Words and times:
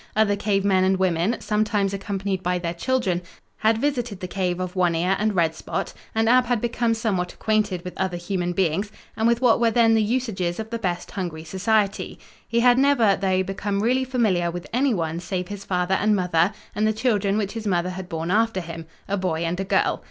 Other 0.15 0.35
cave 0.35 0.65
men 0.65 0.83
and 0.83 0.97
women, 0.97 1.35
sometimes 1.41 1.93
accompanied 1.93 2.41
by 2.41 2.57
their 2.57 2.73
children, 2.73 3.21
had 3.57 3.77
visited 3.77 4.19
the 4.19 4.27
cave 4.27 4.59
of 4.59 4.75
One 4.75 4.95
Ear 4.95 5.15
and 5.19 5.35
Red 5.35 5.53
Spot 5.53 5.93
and 6.15 6.27
Ab 6.27 6.47
had 6.47 6.59
become 6.59 6.95
somewhat 6.95 7.33
acquainted 7.33 7.83
with 7.85 7.95
other 8.01 8.17
human 8.17 8.53
beings 8.53 8.91
and 9.15 9.27
with 9.27 9.41
what 9.41 9.59
were 9.61 9.69
then 9.69 9.93
the 9.93 10.01
usages 10.01 10.59
of 10.59 10.71
the 10.71 10.79
best 10.79 11.11
hungry 11.11 11.43
society. 11.43 12.17
He 12.47 12.61
had 12.61 12.79
never, 12.79 13.15
though, 13.15 13.43
become 13.43 13.83
really 13.83 14.03
familiar 14.03 14.49
with 14.49 14.65
anyone 14.73 15.19
save 15.19 15.49
his 15.49 15.65
father 15.65 15.93
and 15.93 16.15
mother 16.15 16.51
and 16.73 16.87
the 16.87 16.93
children 16.93 17.37
which 17.37 17.51
his 17.51 17.67
mother 17.67 17.91
had 17.91 18.09
borne 18.09 18.31
after 18.31 18.59
him, 18.61 18.87
a 19.07 19.17
boy 19.17 19.43
and 19.45 19.59
a 19.59 19.63
girl. 19.63 19.99